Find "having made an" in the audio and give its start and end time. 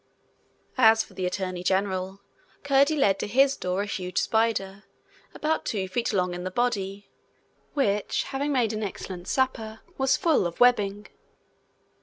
8.23-8.81